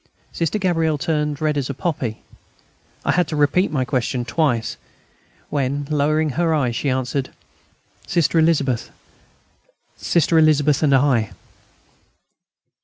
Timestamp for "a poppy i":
1.69-3.11